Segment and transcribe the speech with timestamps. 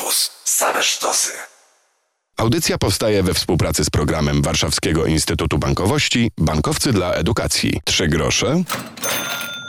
[0.00, 0.30] Campus.
[0.44, 1.32] Same sztosy.
[2.36, 7.80] Audycja powstaje we współpracy z programem Warszawskiego Instytutu Bankowości Bankowcy dla Edukacji.
[7.84, 8.62] Trzy grosze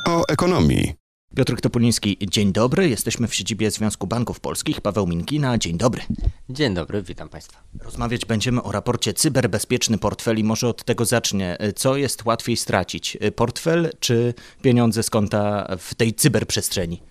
[0.08, 0.94] o ekonomii.
[1.36, 2.90] Piotr Topuliński, dzień dobry.
[2.90, 4.82] Jesteśmy w siedzibie Związku Banków Polskich.
[4.82, 6.02] Paweł Minkina, dzień dobry.
[6.50, 7.64] Dzień dobry, witam Państwa.
[7.80, 11.58] Rozmawiać będziemy o raporcie Cyberbezpieczny Portfel i może od tego zacznie.
[11.76, 13.18] Co jest łatwiej stracić?
[13.36, 17.02] Portfel czy pieniądze z konta w tej cyberprzestrzeni?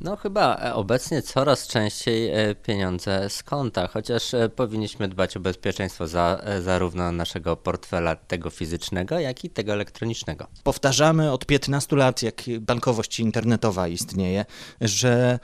[0.00, 5.40] No chyba e, obecnie coraz częściej e, pieniądze z konta, chociaż e, powinniśmy dbać o
[5.40, 10.46] bezpieczeństwo za, zarówno naszego portfela tego fizycznego, jak i tego elektronicznego.
[10.64, 14.44] Powtarzamy od 15 lat, jak bankowość internetowa istnieje,
[14.80, 15.38] że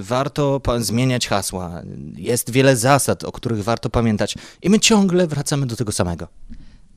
[0.00, 1.82] warto zmieniać hasła.
[2.16, 6.28] Jest wiele zasad, o których warto pamiętać i my ciągle wracamy do tego samego.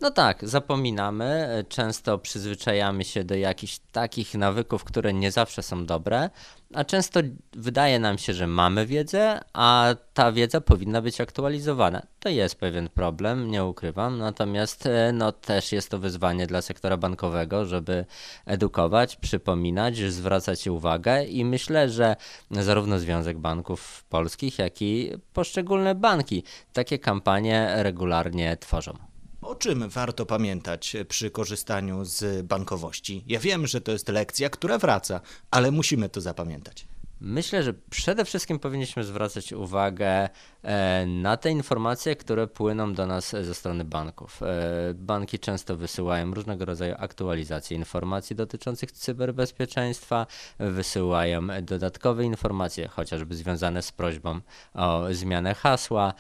[0.04, 6.30] No tak, zapominamy, często przyzwyczajamy się do jakichś takich nawyków, które nie zawsze są dobre,
[6.74, 7.20] a często
[7.54, 12.02] wydaje nam się, że mamy wiedzę, a ta wiedza powinna być aktualizowana.
[12.20, 16.98] To jest pewien problem, nie ukrywam, natomiast e, no, też jest to wyzwanie dla sektora
[16.98, 18.06] bankowego, żeby
[18.46, 22.16] edukować, przypominać, zwracać uwagę i myślę, że
[22.52, 29.13] zarówno Związek Banków Polskich, jak i poszczególne banki takie kampanie regularnie tworzą.
[29.44, 33.24] O czym warto pamiętać przy korzystaniu z bankowości?
[33.28, 36.86] Ja wiem, że to jest lekcja, która wraca, ale musimy to zapamiętać.
[37.26, 40.30] Myślę, że przede wszystkim powinniśmy zwracać uwagę
[40.64, 44.44] e, na te informacje, które płyną do nas ze strony banków.
[44.44, 50.28] E, banki często wysyłają różnego rodzaju aktualizacje informacji dotyczących cyberbezpieczeństwa,
[50.60, 54.42] wysyłają dodatkowe informacje, chociażby związane z prośbą
[54.74, 56.14] o zmianę hasła.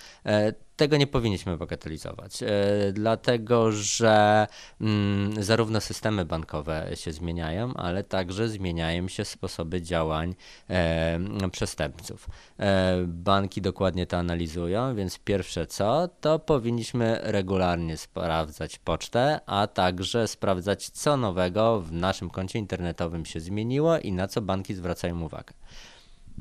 [0.75, 2.47] Tego nie powinniśmy bagatelizować, e,
[2.93, 4.47] dlatego że
[4.81, 10.35] mm, zarówno systemy bankowe się zmieniają, ale także zmieniają się sposoby działań
[10.69, 11.19] e,
[11.51, 12.29] przestępców.
[12.59, 20.27] E, banki dokładnie to analizują, więc pierwsze co, to powinniśmy regularnie sprawdzać pocztę, a także
[20.27, 25.53] sprawdzać, co nowego w naszym koncie internetowym się zmieniło i na co banki zwracają uwagę.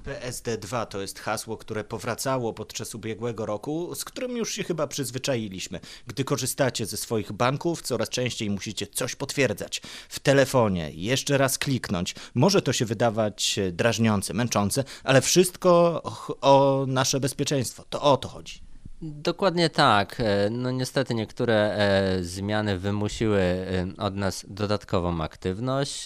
[0.07, 5.81] PSD2 to jest hasło, które powracało podczas ubiegłego roku, z którym już się chyba przyzwyczailiśmy.
[6.07, 12.15] Gdy korzystacie ze swoich banków, coraz częściej musicie coś potwierdzać w telefonie, jeszcze raz kliknąć.
[12.35, 16.03] Może to się wydawać drażniące, męczące, ale wszystko
[16.41, 17.85] o nasze bezpieczeństwo.
[17.91, 18.72] To o to chodzi.
[19.05, 20.21] Dokładnie tak.
[20.21, 26.05] E, no niestety niektóre e, zmiany wymusiły e, od nas dodatkową aktywność,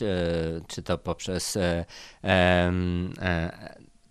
[0.69, 1.59] czy to poprzez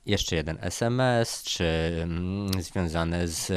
[0.05, 1.65] jeszcze jeden SMS, czy
[2.03, 3.47] mm, związane z,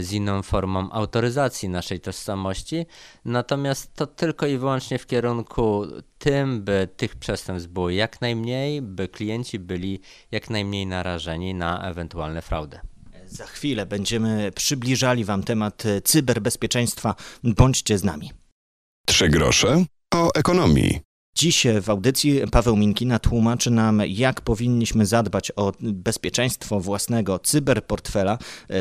[0.00, 2.86] z inną formą autoryzacji naszej tożsamości.
[3.24, 5.86] Natomiast to tylko i wyłącznie w kierunku
[6.18, 12.42] tym, by tych przestępstw było jak najmniej, by klienci byli jak najmniej narażeni na ewentualne
[12.42, 12.93] fraudy.
[13.28, 17.14] Za chwilę będziemy przybliżali Wam temat cyberbezpieczeństwa.
[17.44, 18.32] Bądźcie z nami.
[19.06, 21.00] Trzy grosze o ekonomii.
[21.36, 28.38] Dziś w audycji Paweł Minkina tłumaczy nam, jak powinniśmy zadbać o bezpieczeństwo własnego cyberportfela.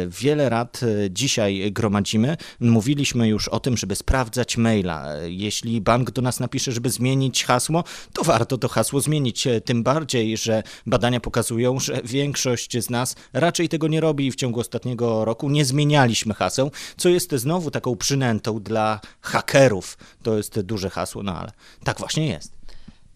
[0.08, 2.38] Wiele lat dzisiaj gromadzimy.
[2.59, 5.08] Mówiliśmy już o tym, żeby sprawdzać maila.
[5.24, 9.47] Jeśli bank do nas napisze, żeby zmienić hasło, to warto to hasło zmienić.
[9.66, 14.36] Tym bardziej, że badania pokazują, że większość z nas raczej tego nie robi i w
[14.36, 19.97] ciągu ostatniego roku nie zmienialiśmy haseł, co jest znowu taką przynętą dla hakerów.
[20.24, 21.52] To jest duże hasło, no ale
[21.84, 22.43] tak właśnie jest.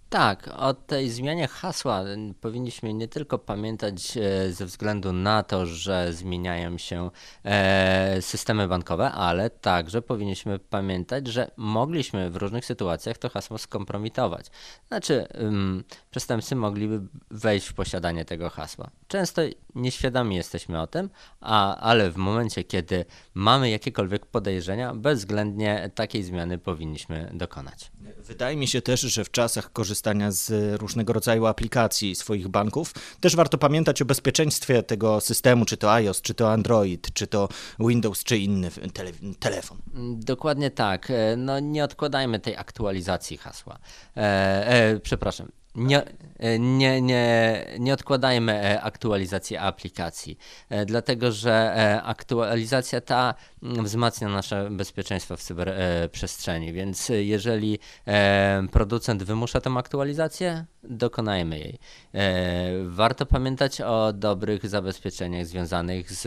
[0.10, 2.04] Tak, o tej zmianie hasła
[2.42, 7.10] powinniśmy nie tylko pamiętać e, ze względu na to, że zmieniają się
[7.44, 14.46] e, systemy bankowe, ale także powinniśmy pamiętać, że mogliśmy w różnych sytuacjach to hasło skompromitować.
[14.88, 15.28] Znaczy,
[16.12, 17.02] przestępcy mogliby
[17.32, 18.90] wejść w posiadanie tego hasła.
[19.08, 19.42] Często
[19.76, 21.10] nieświadomi jesteśmy o tym,
[21.42, 27.92] a, ale w momencie, kiedy mamy jakiekolwiek podejrzenia, bezwzględnie takiej zmiany powinniśmy dokonać.
[28.18, 29.97] Wydaje mi się też, że w czasach korzystania
[30.30, 35.94] z różnego rodzaju aplikacji swoich banków, też warto pamiętać o bezpieczeństwie tego systemu, czy to
[35.94, 37.50] iOS, czy to Android, czy to
[37.80, 39.78] Windows, czy inny tele telefon.
[40.16, 41.12] Dokładnie tak.
[41.12, 43.80] E, no nie odkładajmy tej aktualizacji hasła.
[44.18, 44.22] E,
[44.68, 46.04] e, przepraszam, nie,
[46.40, 50.38] e, nie, nie, nie odkładajmy e, aktualizacji aplikacji,
[50.70, 53.34] e, dlatego że aktualizacja ta
[53.64, 57.80] mm, wzmacnia nasze bezpieczeństwo w cyberprzestrzeni, więc jeżeli
[58.72, 61.80] producent wymusza tę aktualizację, dokonajmy jej.
[62.86, 66.22] Warto pamiętać o dobrych zabezpieczeniach związanych z,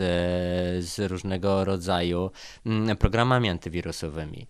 [0.85, 2.31] z różnego rodzaju
[2.65, 4.47] mm, programami antywirusowymi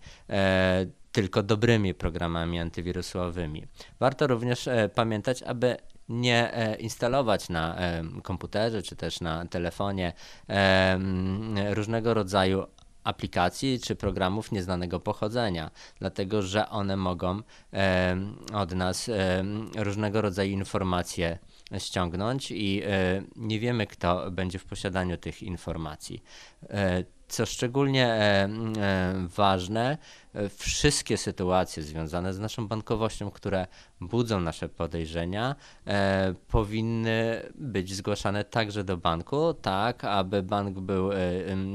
[1.12, 3.66] tylko dobrymi programami antywirusowymi.
[4.00, 5.76] Warto również e, pamiętać, aby
[6.08, 7.78] nie instalować na
[8.22, 10.12] komputerze czy też na telefonie
[11.74, 12.66] różnego rodzaju
[13.04, 17.40] aplikacji czy programów nieznanego pochodzenia, dlatego że one mogą
[17.72, 18.16] e,
[18.52, 19.44] od nas e,
[19.76, 21.38] różnego rodzaju informacje
[21.78, 26.22] ściągnąć i e, nie wiemy, kto będzie w posiadaniu tych informacji.
[27.28, 28.18] Co szczególnie
[29.36, 29.98] ważne,
[30.58, 33.66] wszystkie sytuacje związane z naszą bankowością, które
[34.00, 35.56] budzą nasze podejrzenia,
[35.86, 41.16] e, powinny być zgłaszane także do banku, tak aby bank był e,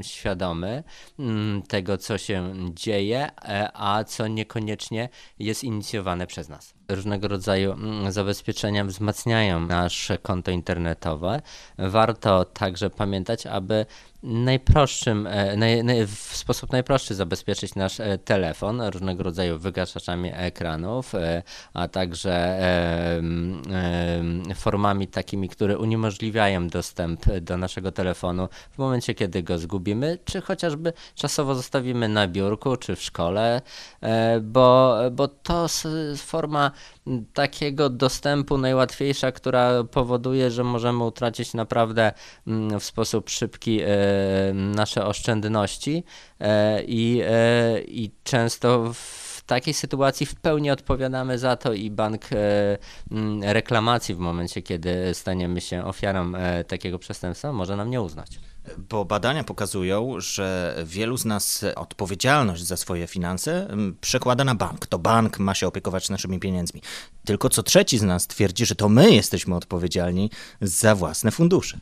[0.02, 0.84] świadomy
[1.20, 6.74] m, mm, tego, co się dzieje, e, a co niekoniecznie jest inicjowane przez nas.
[6.90, 11.42] Różnego rodzaju mm, zabezpieczenia wzmacniają nasze konto internetowe.
[11.78, 13.86] Warto także pamiętać, aby
[14.24, 21.16] najprostszym, e, naj, naj, w sposób najprostszy zabezpieczyć nasz e, telefon różnego rodzaju wygaszaczami ekranów,
[21.16, 22.58] e, a także
[24.56, 30.94] formami takimi, które uniemożliwiają dostęp do naszego telefonu w momencie, kiedy go zgubimy, czy chociażby
[31.16, 33.62] czasowo zostawimy na biurku, czy w szkole,
[34.42, 35.68] bo, bo to
[36.18, 36.72] forma
[37.34, 42.12] takiego dostępu najłatwiejsza, która powoduje, że możemy utracić naprawdę
[42.48, 43.82] mm, w sposób szybki
[44.54, 46.04] nasze oszczędności
[46.40, 48.37] e, i, e, i często
[48.94, 55.14] w takiej sytuacji w pełni odpowiadamy za to i bank e, reklamacji w momencie, kiedy
[55.14, 56.32] staniemy się ofiarą
[56.68, 58.40] takiego przestępstwa, może nam nie uznać.
[58.78, 63.68] Bo badania pokazują, że wielu z nas odpowiedzialność za swoje finanse
[64.02, 64.86] przekłada na bank.
[64.86, 66.82] To bank ma się opiekować naszymi pieniędzmi.
[67.26, 70.30] Tylko co trzeci z nas twierdzi, że to my jesteśmy odpowiedzialni
[70.62, 71.80] za własne fundusze.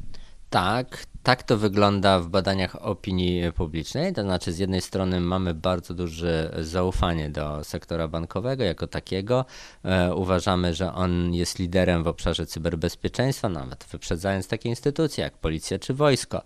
[0.56, 4.14] Tak, tak to wygląda w badaniach opinii publicznej.
[4.14, 9.46] To znaczy, z jednej strony mamy bardzo duże zaufanie do sektora bankowego jako takiego.
[9.84, 15.80] E, uważamy, że on jest liderem w obszarze cyberbezpieczeństwa, nawet wyprzedzając takie instytucje jak policja
[15.80, 16.42] czy wojsko.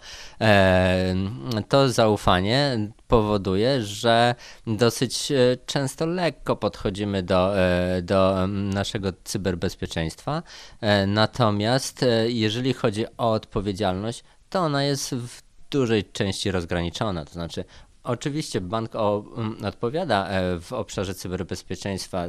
[1.68, 4.36] To zaufanie powoduje, że
[4.68, 10.44] dosyć e, często lekko podchodzimy do, e, do naszego cyberbezpieczeństwa.
[10.82, 17.26] E, natomiast jeżeli chodzi o odpowiedzialność, to ona jest w dużej części rozgraniczona.
[17.26, 17.64] To znaczy,
[18.04, 20.30] Oczywiście bank o, um, odpowiada
[20.62, 22.28] w obszarze cyberbezpieczeństwa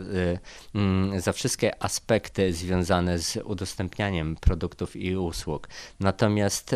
[0.74, 5.68] um, za wszystkie aspekty związane z udostępnianiem produktów i usług.
[6.00, 6.74] Natomiast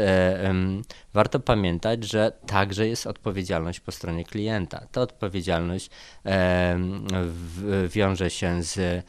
[1.14, 4.86] warto pamiętać, że także jest odpowiedzialność po stronie klienta.
[4.92, 5.90] Ta odpowiedzialność
[6.24, 9.04] w, wiąże się z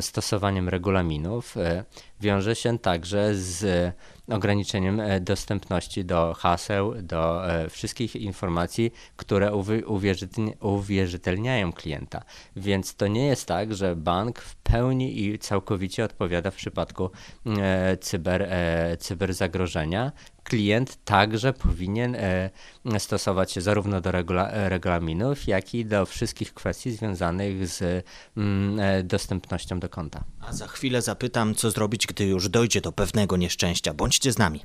[0.00, 1.54] stosowaniem regulaminów,
[2.20, 3.94] wiąże się także z
[4.28, 9.52] ograniczeniem e, dostępności do haseł, do e, wszystkich informacji, które
[10.60, 12.22] uwierzytelniają klienta.
[12.56, 17.10] Więc to nie jest tak, że bank w pełni i całkowicie odpowiada w przypadku
[17.46, 18.48] e, cyber,
[18.98, 20.12] cyberzagrożenia
[20.44, 22.50] klient także powinien e,
[22.98, 28.04] stosować się zarówno do regula regulaminów, jak i do wszystkich kwestii związanych z
[28.36, 30.24] mm, e, dostępnością do konta.
[30.40, 33.94] A za chwilę zapytam, co zrobić, gdy już dojdzie do pewnego nieszczęścia.
[33.94, 34.60] Bądźcie z nami.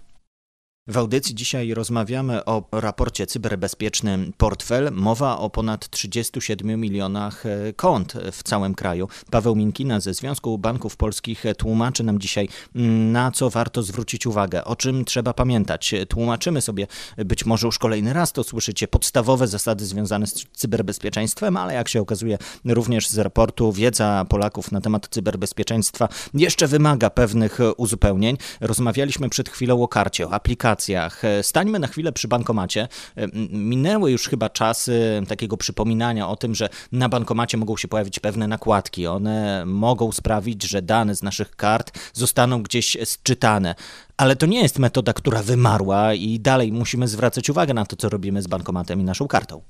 [0.89, 4.91] W audycji dzisiaj rozmawiamy o raporcie Cyberbezpieczny Portfel.
[4.91, 9.07] Mowa o ponad 37 milionach e, kont w całym kraju.
[9.31, 14.65] Paweł Minkina ze Związku Banków Polskich tłumaczy nam dzisiaj, mm, na co warto zwrócić uwagę,
[14.65, 15.95] o czym trzeba pamiętać.
[16.07, 16.87] Tłumaczymy sobie,
[17.18, 22.01] być może już kolejny raz to słyszycie, podstawowe zasady związane z cyberbezpieczeństwem, ale jak się
[22.01, 28.37] okazuje, również z raportu wiedza Polaków na temat cyberbezpieczeństwa jeszcze wymaga pewnych uzupełnień.
[28.61, 31.26] Rozmawialiśmy przed chwilą o karcie, o aplikacji aplikacjach.
[31.26, 32.88] E, stańmy na chwilę przy bankomacie.
[33.16, 38.19] E, minęły już chyba czasy takiego przypominania o tym, że na bankomacie mogą się pojawić
[38.19, 39.07] pewne nakładki.
[39.07, 43.76] One mogą sprawić, że dane z naszych kart zostaną gdzieś sczytane.
[44.18, 48.09] Ale to nie jest metoda, która wymarła i dalej musimy zwracać uwagę na to, co
[48.09, 49.61] robimy z bankomatem i naszą kartą.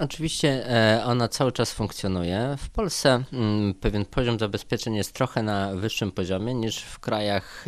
[0.00, 2.56] Oczywiście e, ona cały czas funkcjonuje.
[2.58, 7.64] W Polsce mm, pewien poziom zabezpieczeń jest trochę na wyższym poziomie niż w krajach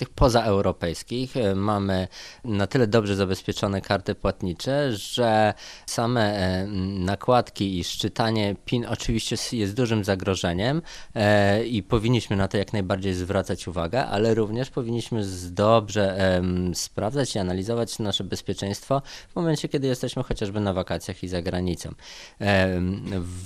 [0.00, 2.08] tych pozaeuropejskich e, mamy
[2.44, 5.54] na tyle dobrze zabezpieczone karty płatnicze, że
[5.86, 6.66] same e,
[6.98, 10.82] nakładki i szczytanie PIN oczywiście jest dużym zagrożeniem
[11.14, 16.40] e, i powinniśmy na to jak najbardziej zwracać uwagę, ale również powinniśmy dobrze
[16.74, 21.94] sprawdzać i analizować nasze bezpieczeństwo w momencie, kiedy jesteśmy chociażby na wakacjach i za granicą.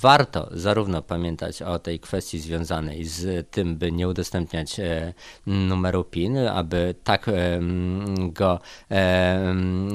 [0.01, 4.77] Warto zarówno pamiętać o tej kwestii związanej z tym, by nie udostępniać
[5.47, 7.27] numeru PIN, aby tak
[8.29, 8.61] go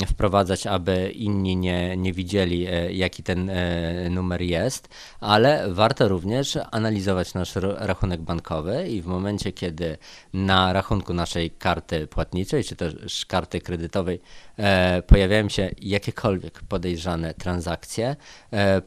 [0.08, 4.90] wprowadzać, aby inni nie, nie widzieli, e, jaki ten e, numer jest,
[5.20, 9.98] ale warto również analizować nasz rachunek bankowy i w momencie, kiedy
[10.34, 14.22] na rachunku naszej karty płatniczej, czy też karty kredytowej
[14.58, 18.16] e, pojawiają się jakiekolwiek podejrzane transakcje,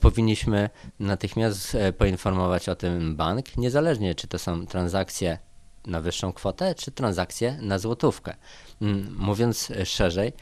[0.01, 5.39] powinniśmy natychmiast poinformować o tym bank, niezależnie czy to są transakcje
[5.87, 8.35] na wyższą kwotę, czy transakcje na złotówkę.
[8.83, 10.33] Mm, mówiąc szerzej,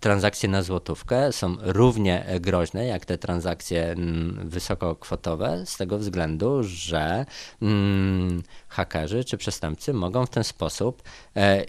[0.00, 7.26] transakcje na złotówkę są równie groźne jak te transakcje mm, wysokokwotowe, z tego względu, że
[7.62, 11.02] mm, hakerzy czy przestępcy mogą w ten sposób
[11.36, 11.64] e, e,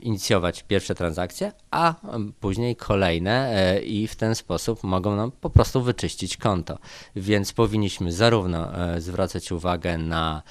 [0.00, 1.94] inicjować pierwsze transakcje, a
[2.40, 6.78] później kolejne e, i w ten sposób mogą nam po prostu wyczyścić konto.
[7.16, 8.68] Więc powinniśmy zarówno
[8.98, 10.42] zwracać uwagę na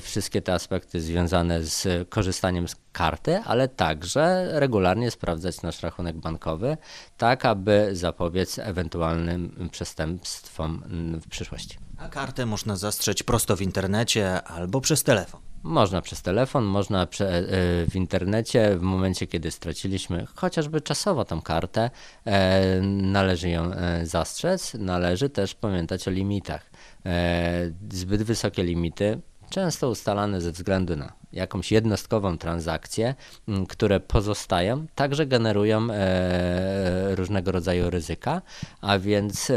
[0.00, 6.76] wszystkie te aspekty związane z korzystaniem z karty, ale także regularnie sprawdzać nasz rachunek bankowy,
[7.16, 10.82] tak aby zapobiec ewentualnym przestępstwom
[11.22, 11.78] w przyszłości.
[11.98, 15.40] A kartę można zastrzeć prosto w internecie albo przez telefon.
[15.62, 17.06] Można przez telefon, można e,
[17.86, 18.76] w internecie.
[18.76, 21.90] W momencie, kiedy straciliśmy chociażby czasowo tą kartę,
[22.24, 24.74] e, należy ją e, zastrzec.
[24.74, 26.70] Należy też pamiętać o limitach.
[27.92, 29.20] Zbyt wysokie limity,
[29.52, 33.14] często ustalane ze względu na jakąś jednostkową transakcję,
[33.68, 35.88] które pozostają, także generują
[37.14, 38.42] różnego rodzaju ryzyka,
[38.80, 39.52] a więc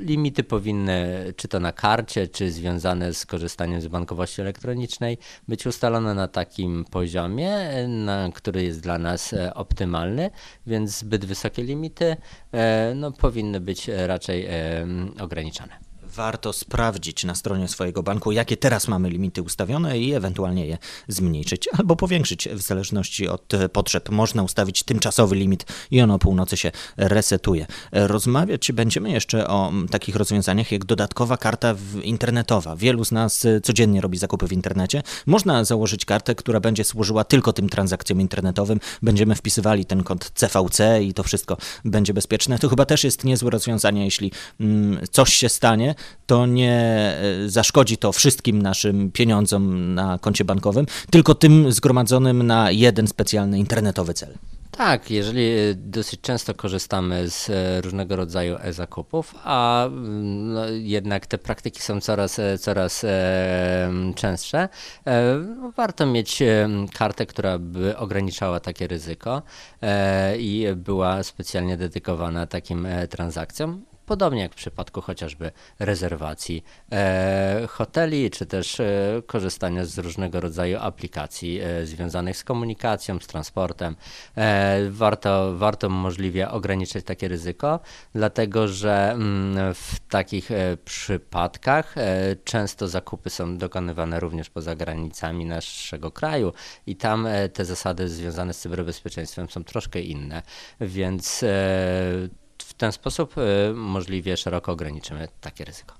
[0.00, 6.14] Limity powinny, czy to na karcie, czy związane z korzystaniem z bankowości elektronicznej, być ustalone
[6.14, 10.30] na takim poziomie, na, który jest dla nas e, optymalny,
[10.66, 12.16] więc zbyt wysokie limity
[12.52, 14.86] e, no, powinny być raczej e,
[15.20, 15.85] ograniczane
[16.16, 21.68] warto sprawdzić na stronie swojego banku, jakie teraz mamy limity ustawione i ewentualnie je zmniejszyć
[21.78, 24.10] albo powiększyć w zależności od potrzeb.
[24.10, 27.66] Można ustawić tymczasowy limit i on o północy się resetuje.
[27.92, 32.76] Rozmawiać będziemy jeszcze o takich rozwiązaniach jak dodatkowa karta internetowa.
[32.76, 35.02] Wielu z nas codziennie robi zakupy w internecie.
[35.26, 38.80] Można założyć kartę, która będzie służyła tylko tym transakcjom internetowym.
[39.02, 42.58] Będziemy wpisywali ten kod CVC i to wszystko będzie bezpieczne.
[42.58, 45.94] To chyba też jest niezłe rozwiązanie, jeśli mm, coś się stanie,
[46.26, 52.70] to nie e, zaszkodzi to wszystkim naszym pieniądzom na koncie bankowym, tylko tym zgromadzonym na
[52.70, 54.38] jeden specjalny internetowy cel.
[54.76, 61.26] Tak, jeżeli e, dosyć często korzystamy z e, różnego rodzaju e-zakupów, a mm, no, jednak
[61.26, 64.68] te praktyki są coraz, coraz e, częstsze,
[65.06, 65.38] e,
[65.76, 66.42] warto mieć
[66.94, 69.42] kartę, która by ograniczała takie ryzyko
[70.38, 73.95] i była specjalnie dedykowana takim transakcjom.
[74.06, 80.78] Podobnie jak w przypadku chociażby rezerwacji e, hoteli, czy też e, korzystania z różnego rodzaju
[80.80, 83.96] aplikacji e, związanych z komunikacją, z transportem.
[84.36, 87.80] E, warto, warto możliwie ograniczyć takie ryzyko,
[88.14, 95.46] dlatego że mm, w takich e, przypadkach e, często zakupy są dokonywane również poza granicami
[95.46, 96.52] naszego kraju
[96.86, 100.42] i tam te zasady związane z cyberbezpieczeństwem są troszkę inne,
[100.80, 101.44] więc
[102.76, 105.94] ten sposób y, możliwie szeroko ograniczymy takie ryzyko.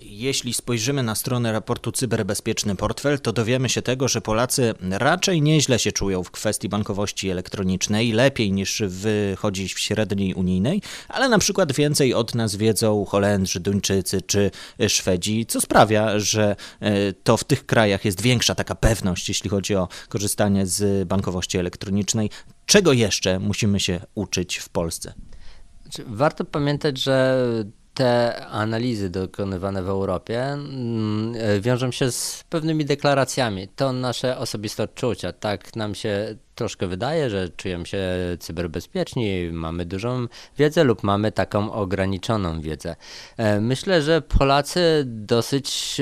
[0.00, 5.78] Jeśli spojrzymy na stronę raportu Cyberbezpieczny Portfel, to dowiemy się tego, że Polacy raczej nieźle
[5.78, 11.72] się czują w kwestii bankowości elektronicznej, lepiej niż wychodzi w średniej unijnej, ale na przykład
[11.72, 14.50] więcej od nas wiedzą Holendrzy, Duńczycy czy
[14.88, 19.74] Szwedzi, co sprawia, że e, to w tych krajach jest większa taka pewność, jeśli chodzi
[19.74, 22.30] o korzystanie z bankowości elektronicznej.
[22.66, 25.14] Czego jeszcze musimy się uczyć w Polsce?
[26.06, 27.44] Warto pamiętać, że
[27.98, 33.68] te analizy dokonywane w Europie mm, e, wiążą się z pewnymi deklaracjami.
[33.68, 35.32] To nasze osobiste odczucia.
[35.32, 38.00] Tak nam się troszkę wydaje, że czujemy się
[38.38, 40.26] cyberbezpieczni, mamy dużą
[40.58, 42.96] wiedzę lub mamy taką ograniczoną wiedzę.
[43.36, 46.00] E, myślę, że Polacy dosyć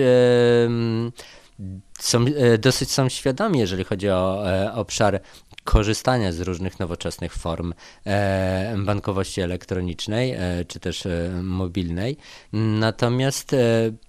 [1.99, 4.45] są, e, dosyć są świadomi, jeżeli chodzi o
[4.75, 5.21] obszar
[5.67, 7.75] korzystania z różnych nowoczesnych form
[8.07, 12.17] e, bankowości elektronicznej e, czy też e, mobilnej.
[12.53, 13.57] Natomiast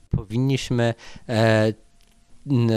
[0.09, 0.93] powinniśmy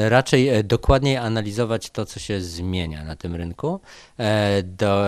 [0.09, 3.81] raczej dokładniej analizować to, co się zmienia na tym rynku,
[4.65, 5.05] do,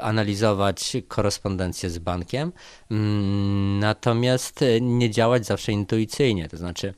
[0.00, 2.52] analizować korespondencję z bankiem,
[3.80, 6.94] natomiast nie działać zawsze intuicyjnie, to znaczy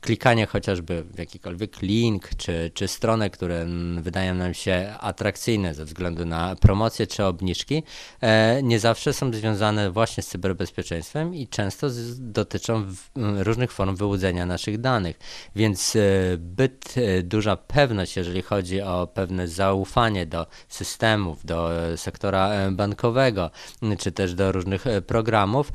[0.00, 3.66] klikanie chociażby w jakikolwiek link czy, czy stronę, które
[4.00, 7.82] wydają nam się atrakcyjne ze względu na promocje czy obniżki,
[8.20, 11.86] e, nie zawsze są związane właśnie z cyberbezpieczeństwem i często
[12.18, 12.84] dotyczą
[13.16, 15.18] różnych form wyłudzenia naszych danych.
[15.56, 16.00] Więc e,
[16.38, 23.50] byt e, duża pewność, jeżeli chodzi o pewne zaufanie do systemów, do sektora bankowego,
[23.98, 25.72] czy też do różnych programów,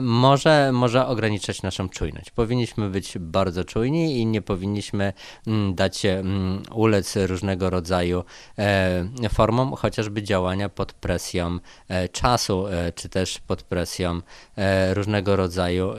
[0.00, 2.30] może, może ograniczać naszą czujność.
[2.30, 5.12] Powinniśmy być bardzo bardzo czujni i nie powinniśmy
[5.46, 8.24] mm, dać się mm, ulec różnego rodzaju
[8.58, 14.20] e, formom, chociażby działania pod presją e, czasu, e, czy też pod presją
[14.94, 15.92] różnego rodzaju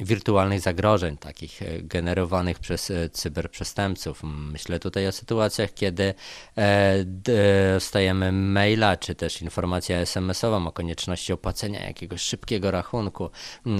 [0.00, 4.20] wirtualnych zagrożeń, takich e, generowanych przez e, cyberprzestępców.
[4.24, 6.14] Myślę tutaj o sytuacjach, kiedy
[6.58, 13.30] e, dostajemy maila, czy też informację SMS-ową o konieczności opłacenia jakiegoś szybkiego rachunku,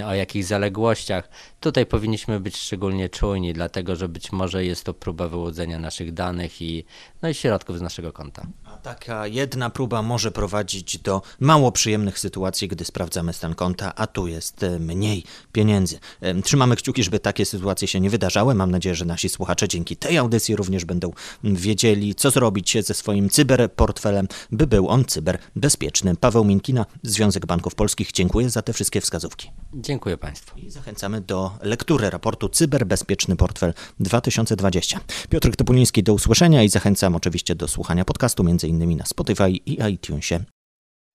[0.07, 1.29] o jakichś zaległościach.
[1.61, 6.63] Tutaj powinniśmy być szczególnie czujni, dlatego że być może jest to próba wyłudzenia naszych danych
[6.63, 6.85] i,
[7.23, 8.47] no i środków z naszego konta.
[8.83, 14.27] Taka jedna próba może prowadzić do mało przyjemnych sytuacji, gdy sprawdzamy stan konta, a tu
[14.27, 15.99] jest mniej pieniędzy.
[16.45, 18.55] Trzymamy kciuki, żeby takie sytuacje się nie wydarzały.
[18.55, 21.13] Mam nadzieję, że nasi słuchacze dzięki tej audycji również będą
[21.45, 26.17] wiedzieli, co zrobić ze swoim cyberportfelem, by był on cyberbezpieczny.
[26.17, 29.51] Paweł Minkina, Związek Banków Polskich, dziękuję za te wszystkie wskazówki.
[29.75, 30.59] Dziękuję Państwu.
[30.59, 35.01] I zachęcamy do lektury raportu Cyberbezpieczny Portfel 2020.
[35.31, 39.79] Piotr Topuliński, do usłyszenia i zachęcam oczywiście do słuchania podcastu, między innymi na Spotify i
[39.93, 40.45] iTunesie.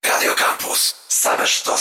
[0.06, 0.96] Radio Campus.
[1.08, 1.73] Same sztosy.